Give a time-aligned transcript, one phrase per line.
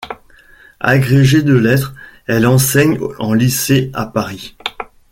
[0.79, 1.93] Agrégée de lettres,
[2.25, 4.57] elle enseigne en lycée à Paris.